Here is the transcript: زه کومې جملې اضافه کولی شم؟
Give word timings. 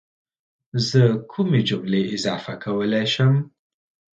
زه 0.87 1.01
کومې 1.31 1.61
جملې 1.69 2.01
اضافه 2.15 2.53
کولی 2.63 3.05
شم؟ 3.13 3.33